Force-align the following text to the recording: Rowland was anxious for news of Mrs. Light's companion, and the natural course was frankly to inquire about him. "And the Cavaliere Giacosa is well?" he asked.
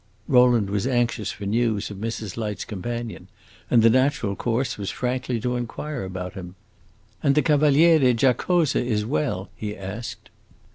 Rowland 0.27 0.71
was 0.71 0.87
anxious 0.87 1.31
for 1.31 1.45
news 1.45 1.91
of 1.91 1.97
Mrs. 1.97 2.35
Light's 2.35 2.65
companion, 2.65 3.27
and 3.69 3.83
the 3.83 3.89
natural 3.91 4.35
course 4.35 4.75
was 4.75 4.89
frankly 4.89 5.39
to 5.39 5.55
inquire 5.55 6.03
about 6.05 6.33
him. 6.33 6.55
"And 7.21 7.35
the 7.35 7.43
Cavaliere 7.43 8.15
Giacosa 8.15 8.83
is 8.83 9.05
well?" 9.05 9.51
he 9.55 9.77
asked. 9.77 10.31